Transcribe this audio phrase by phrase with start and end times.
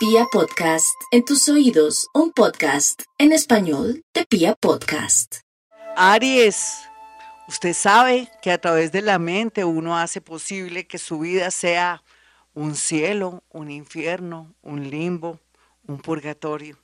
[0.00, 5.40] Pia Podcast, en tus oídos, un podcast en español de Pia Podcast.
[5.94, 6.88] Aries,
[7.48, 12.02] usted sabe que a través de la mente uno hace posible que su vida sea
[12.54, 15.38] un cielo, un infierno, un limbo,
[15.86, 16.78] un purgatorio.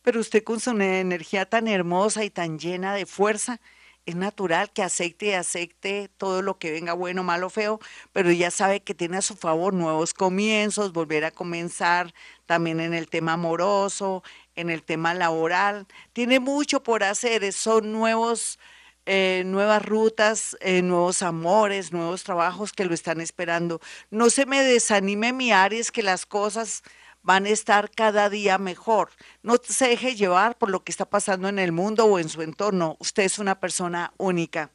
[0.00, 3.60] Pero usted con su energía tan hermosa y tan llena de fuerza,
[4.06, 7.80] es natural que acepte y acepte todo lo que venga bueno, malo, feo,
[8.12, 12.12] pero ya sabe que tiene a su favor nuevos comienzos, volver a comenzar
[12.46, 14.22] también en el tema amoroso,
[14.56, 15.86] en el tema laboral.
[16.12, 18.58] Tiene mucho por hacer, son nuevos,
[19.06, 23.80] eh, nuevas rutas, eh, nuevos amores, nuevos trabajos que lo están esperando.
[24.10, 26.82] No se me desanime mi Aries que las cosas
[27.22, 29.10] van a estar cada día mejor.
[29.42, 32.42] No se deje llevar por lo que está pasando en el mundo o en su
[32.42, 32.96] entorno.
[33.00, 34.70] Usted es una persona única.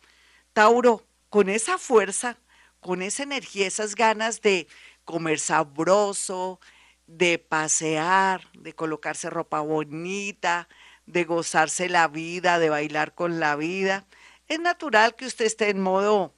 [0.54, 2.38] Tauro, con esa fuerza,
[2.80, 4.68] con esa energía, esas ganas de
[5.04, 6.60] comer sabroso,
[7.06, 10.68] de pasear, de colocarse ropa bonita,
[11.06, 14.06] de gozarse la vida, de bailar con la vida.
[14.48, 16.34] Es natural que usted esté en modo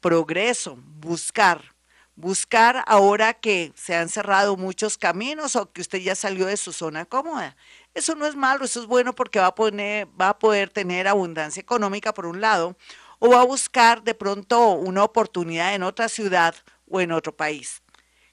[0.00, 1.71] progreso, buscar,
[2.14, 6.72] buscar ahora que se han cerrado muchos caminos o que usted ya salió de su
[6.72, 7.56] zona cómoda.
[7.94, 11.08] Eso no es malo, eso es bueno porque va a, poner, va a poder tener
[11.08, 12.76] abundancia económica por un lado
[13.18, 16.54] o va a buscar de pronto una oportunidad en otra ciudad
[16.88, 17.82] o en otro país.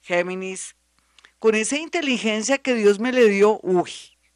[0.01, 0.75] Géminis,
[1.37, 3.91] con esa inteligencia que Dios me le dio, uy,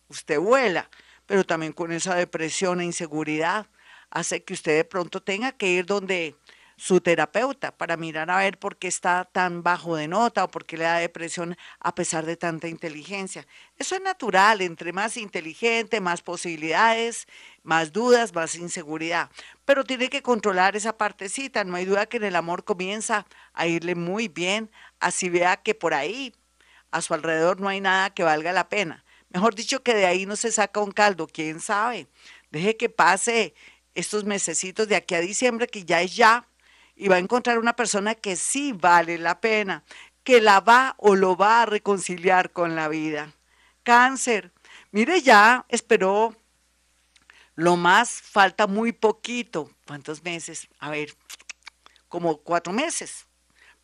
[0.08, 0.90] usted vuela,
[1.26, 3.68] pero también con esa depresión e inseguridad
[4.10, 6.36] hace que usted de pronto tenga que ir donde
[6.76, 10.66] su terapeuta para mirar a ver por qué está tan bajo de nota o por
[10.66, 13.46] qué le da depresión a pesar de tanta inteligencia.
[13.78, 17.28] Eso es natural, entre más inteligente, más posibilidades,
[17.64, 19.30] más dudas, más inseguridad.
[19.66, 21.64] Pero tiene que controlar esa partecita.
[21.64, 25.76] No hay duda que en el amor comienza a irle muy bien, así vea que
[25.76, 26.34] por ahí,
[26.92, 29.04] a su alrededor, no hay nada que valga la pena.
[29.30, 32.08] Mejor dicho, que de ahí no se saca un caldo, quién sabe.
[32.52, 33.56] Deje que pase
[33.96, 36.48] estos mesecitos de aquí a diciembre, que ya es ya,
[36.96, 39.84] y va a encontrar una persona que sí vale la pena,
[40.24, 43.34] que la va o lo va a reconciliar con la vida.
[43.84, 44.52] Cáncer,
[44.92, 46.36] mire ya, esperó
[47.56, 49.70] lo más, falta muy poquito.
[49.86, 50.68] ¿Cuántos meses?
[50.80, 51.16] A ver,
[52.08, 53.28] como cuatro meses,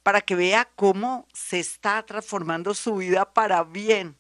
[0.04, 4.16] para que vea cómo se está transformando su vida para bien.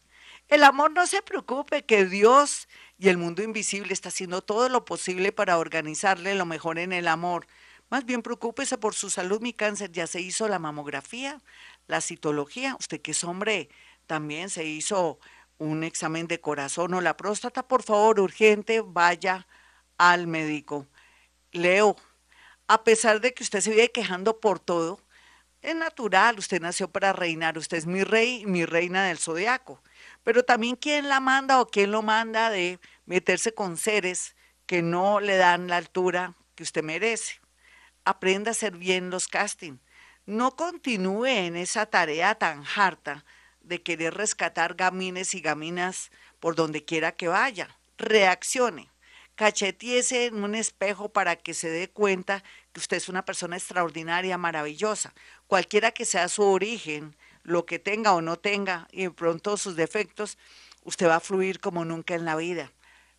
[0.50, 2.68] El amor no se preocupe, que Dios
[2.98, 7.08] y el mundo invisible está haciendo todo lo posible para organizarle lo mejor en el
[7.08, 7.48] amor.
[7.90, 9.92] Más bien preocúpese por su salud, mi cáncer.
[9.92, 11.42] Ya se hizo la mamografía,
[11.88, 12.76] la citología.
[12.80, 13.70] Usted que es hombre,
[14.06, 15.20] también se hizo
[15.58, 17.68] un examen de corazón o la próstata.
[17.68, 19.48] Por favor, urgente, vaya
[19.98, 20.88] al médico.
[21.52, 21.96] Leo,
[22.68, 25.02] a pesar de que usted se vive quejando por todo,
[25.62, 29.82] es natural, usted nació para reinar, usted es mi rey y mi reina del zodiaco.
[30.24, 34.36] Pero también quién la manda o quién lo manda de meterse con seres
[34.68, 37.42] que no le dan la altura que usted merece
[38.06, 39.80] aprenda a hacer bien los castings.
[40.26, 43.26] No continúe en esa tarea tan harta
[43.62, 47.78] de querer rescatar gamines y gaminas por donde quiera que vaya.
[47.98, 48.90] Reaccione.
[49.36, 52.44] Cachetiese en un espejo para que se dé cuenta
[52.74, 55.14] que usted es una persona extraordinaria, maravillosa.
[55.48, 60.38] Cualquiera que sea su origen, lo que tenga o no tenga, y pronto sus defectos,
[60.84, 62.72] usted va a fluir como nunca en la vida.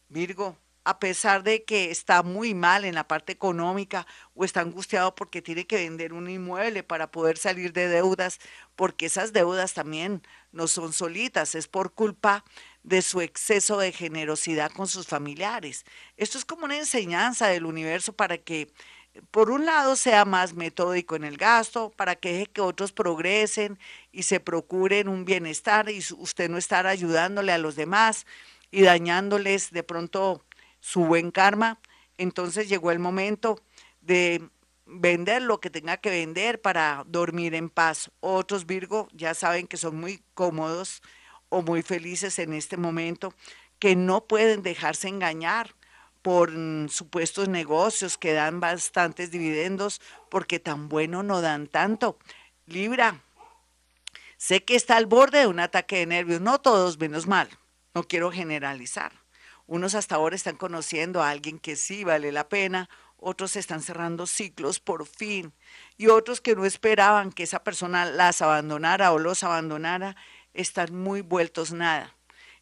[0.08, 5.14] Virgo, a pesar de que está muy mal en la parte económica o está angustiado
[5.14, 8.38] porque tiene que vender un inmueble para poder salir de deudas,
[8.76, 12.44] porque esas deudas también no son solitas, es por culpa
[12.82, 15.84] de su exceso de generosidad con sus familiares.
[16.16, 18.72] Esto es como una enseñanza del universo para que,
[19.30, 23.78] por un lado, sea más metódico en el gasto, para que deje que otros progresen
[24.12, 28.26] y se procuren un bienestar y usted no estar ayudándole a los demás
[28.70, 30.42] y dañándoles de pronto
[30.80, 31.80] su buen karma.
[32.18, 33.60] Entonces llegó el momento
[34.00, 34.48] de
[34.86, 38.10] vender lo que tenga que vender para dormir en paz.
[38.20, 41.02] Otros Virgo ya saben que son muy cómodos
[41.48, 43.34] o muy felices en este momento,
[43.78, 45.74] que no pueden dejarse engañar
[46.22, 52.18] por mm, supuestos negocios que dan bastantes dividendos porque tan bueno no dan tanto.
[52.66, 53.22] Libra,
[54.36, 57.48] sé que está al borde de un ataque de nervios, no todos menos mal,
[57.94, 59.19] no quiero generalizar.
[59.70, 64.26] Unos hasta ahora están conociendo a alguien que sí vale la pena, otros están cerrando
[64.26, 65.52] ciclos por fin
[65.96, 70.16] y otros que no esperaban que esa persona las abandonara o los abandonara,
[70.54, 72.16] están muy vueltos nada.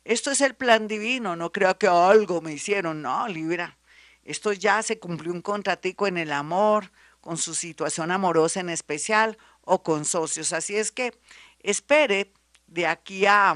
[0.04, 3.78] Esto es el plan divino, no creo que algo me hicieron, no, Libra.
[4.22, 9.38] Esto ya se cumplió un contratico en el amor, con su situación amorosa en especial
[9.62, 10.52] o con socios.
[10.52, 11.18] Así es que
[11.60, 12.34] espere
[12.66, 13.52] de aquí a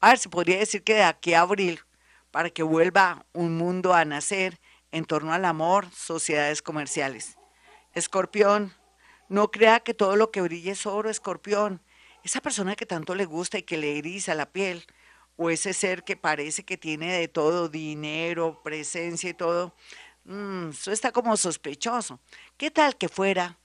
[0.00, 1.85] A ver, se podría decir que de aquí a abril,
[2.36, 4.60] para que vuelva un mundo a nacer
[4.92, 7.38] en torno al amor, sociedades comerciales.
[7.94, 8.74] Escorpión,
[9.30, 11.80] no crea que todo lo que brille es oro, escorpión.
[12.24, 14.84] Esa persona que tanto le gusta y que le eriza la piel,
[15.36, 19.74] o ese ser que parece que tiene de todo, dinero, presencia y todo,
[20.24, 22.20] mm, eso está como sospechoso.
[22.58, 23.58] ¿Qué tal que fuera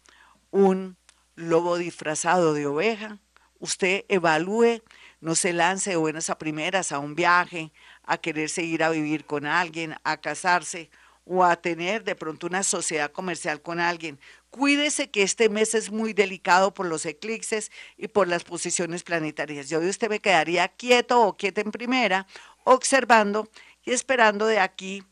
[0.50, 0.96] un
[1.36, 3.20] lobo disfrazado de oveja?
[3.60, 4.82] Usted evalúe,
[5.22, 7.72] no se lance de buenas a primeras a un viaje,
[8.04, 10.90] a querer seguir a vivir con alguien, a casarse
[11.26, 14.20] o a tener de pronto una sociedad comercial con alguien.
[14.50, 19.70] Cuídese que este mes es muy delicado por los eclipses y por las posiciones planetarias.
[19.70, 22.26] Yo de usted me quedaría quieto o quieta en primera,
[22.64, 23.48] observando
[23.86, 25.04] y esperando de aquí,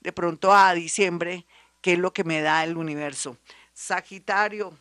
[0.00, 1.46] de pronto a diciembre,
[1.82, 3.36] qué es lo que me da el universo.
[3.74, 4.76] Sagitario,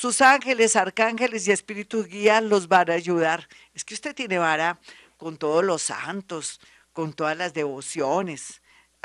[0.00, 3.48] sus ángeles, arcángeles y espíritus guías los van a ayudar.
[3.74, 4.78] Es que usted tiene vara
[5.16, 6.60] con todos los santos,
[6.92, 8.60] con todas las devociones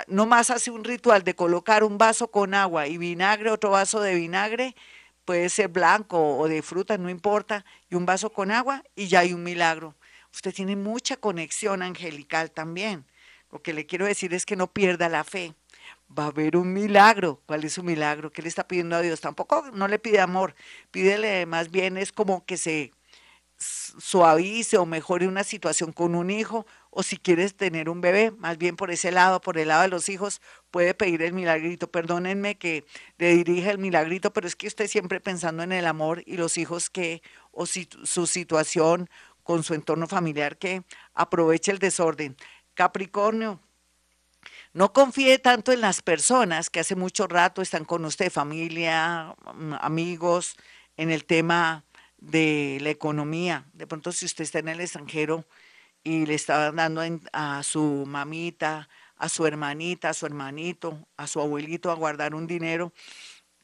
[0.07, 4.01] no más hace un ritual de colocar un vaso con agua y vinagre, otro vaso
[4.01, 4.75] de vinagre,
[5.23, 9.19] puede ser blanco o de fruta, no importa, y un vaso con agua y ya
[9.19, 9.95] hay un milagro.
[10.33, 13.05] Usted tiene mucha conexión angelical también.
[13.51, 15.53] Lo que le quiero decir es que no pierda la fe.
[16.17, 17.41] Va a haber un milagro.
[17.45, 18.31] ¿Cuál es su milagro?
[18.31, 19.21] ¿Qué le está pidiendo a Dios?
[19.21, 20.55] Tampoco no le pide amor,
[20.91, 22.91] pídele más bien es como que se
[23.57, 28.57] suavice o mejore una situación con un hijo o si quieres tener un bebé, más
[28.57, 30.41] bien por ese lado, por el lado de los hijos,
[30.71, 31.91] puede pedir el milagrito.
[31.91, 32.85] Perdónenme que
[33.17, 36.57] le dirija el milagrito, pero es que usted siempre pensando en el amor y los
[36.57, 39.09] hijos que, o si, su situación
[39.43, 42.37] con su entorno familiar que aproveche el desorden.
[42.75, 43.59] Capricornio,
[44.75, 49.33] no confíe tanto en las personas que hace mucho rato están con usted, familia,
[49.79, 50.57] amigos,
[50.97, 51.85] en el tema
[52.17, 53.63] de la economía.
[53.71, 55.45] De pronto, si usted está en el extranjero
[56.03, 57.01] y le está dando
[57.31, 62.45] a su mamita, a su hermanita, a su hermanito, a su abuelito a guardar un
[62.45, 62.91] dinero,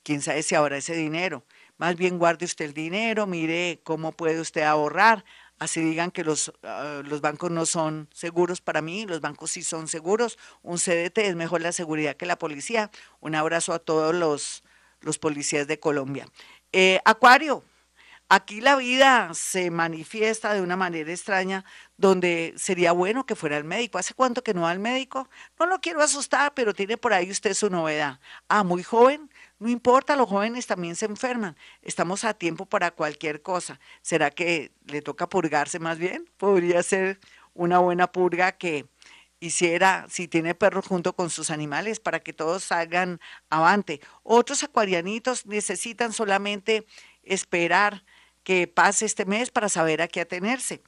[0.04, 1.44] quién sabe si ahora ese dinero.
[1.78, 5.26] Más bien guarde usted el dinero, mire cómo puede usted ahorrar.
[5.62, 9.62] Así digan que los, ah, los bancos no son seguros para mí, los bancos sí
[9.62, 10.40] son seguros.
[10.64, 12.90] Un CDT es mejor la seguridad que la policía.
[13.20, 14.64] Un abrazo a todos los,
[15.02, 16.28] los policías de Colombia.
[16.72, 17.64] Eh, Acuario,
[18.34, 21.66] Aquí la vida se manifiesta de una manera extraña
[21.98, 23.98] donde sería bueno que fuera al médico.
[23.98, 25.28] ¿Hace cuánto que no va al médico?
[25.60, 28.22] No lo quiero asustar, pero tiene por ahí usted su novedad.
[28.48, 29.30] Ah, muy joven,
[29.62, 31.56] no importa, los jóvenes también se enferman.
[31.84, 33.80] Estamos a tiempo para cualquier cosa.
[34.02, 36.28] ¿Será que le toca purgarse más bien?
[36.38, 37.20] Podría ser
[37.54, 38.88] una buena purga que
[39.40, 43.20] hiciera, si tiene perros junto con sus animales, para que todos salgan
[43.52, 44.02] avante.
[44.24, 46.88] Otros acuarianitos necesitan solamente
[47.22, 48.04] esperar
[48.42, 50.82] que pase este mes para saber a qué atenerse.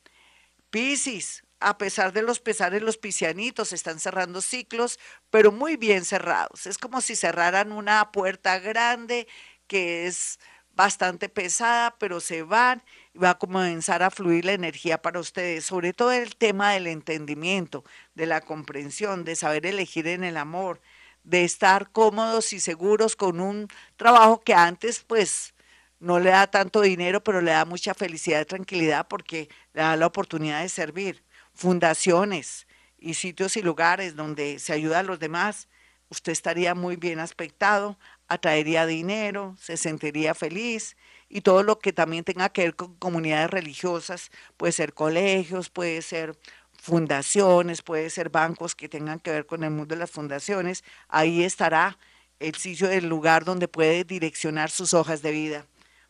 [0.72, 5.00] Piscis, a pesar de los pesares, los piscianitos están cerrando ciclos,
[5.30, 6.66] pero muy bien cerrados.
[6.68, 9.28] Es como si cerraran una puerta grande
[9.68, 10.40] que es
[10.76, 12.84] bastante pesada, pero se van
[13.14, 16.88] y va a comenzar a fluir la energía para ustedes, sobre todo el tema del
[16.88, 17.84] entendimiento,
[18.16, 20.82] de la comprensión, de saber elegir en el amor,
[21.24, 23.68] de estar cómodos y seguros con un
[23.98, 25.54] trabajo que antes pues
[26.00, 29.96] no le da tanto dinero, pero le da mucha felicidad y tranquilidad porque le da
[29.96, 31.24] la oportunidad de servir.
[31.54, 32.68] Fundaciones
[32.98, 35.68] y sitios y lugares donde se ayuda a los demás,
[36.10, 40.96] usted estaría muy bien aspectado, atraería dinero, se sentiría feliz
[41.30, 46.02] y todo lo que también tenga que ver con comunidades religiosas, puede ser colegios, puede
[46.02, 46.38] ser
[46.74, 51.44] fundaciones, puede ser bancos que tengan que ver con el mundo de las fundaciones, ahí
[51.44, 51.98] estará
[52.40, 55.66] el sitio del lugar donde puede direccionar sus hojas de vida.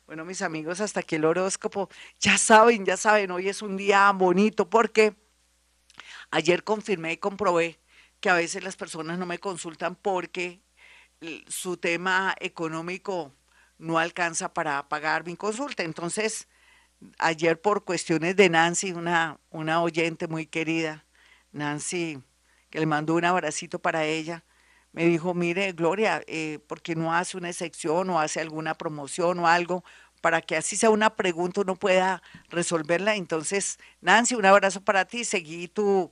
[0.06, 1.90] Bueno, mis amigos, hasta aquí el horóscopo.
[2.20, 5.16] Ya saben, ya saben, hoy es un día bonito porque
[6.34, 7.80] ayer confirmé y comprobé
[8.20, 10.62] que a veces las personas no me consultan porque
[11.48, 13.32] su tema económico
[13.78, 15.84] no alcanza para pagar mi consulta.
[15.84, 16.48] Entonces,
[17.20, 21.06] ayer por cuestiones de Nancy, una, una oyente muy querida,
[21.52, 22.20] Nancy,
[22.72, 24.44] que le mandó un abracito para ella,
[24.92, 29.40] me dijo, mire, Gloria, eh, ¿por qué no hace una excepción o hace alguna promoción
[29.40, 29.84] o algo
[30.22, 33.16] para que así sea una pregunta uno pueda resolverla?
[33.16, 36.12] Entonces, Nancy, un abrazo para ti, seguí tu,